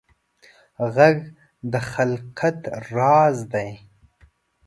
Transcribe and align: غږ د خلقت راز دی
غږ 0.95 1.17
د 1.71 1.73
خلقت 1.91 2.57
راز 2.93 3.37
دی 3.53 3.69